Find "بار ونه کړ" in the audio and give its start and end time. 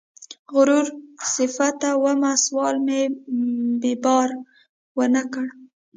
4.29-5.47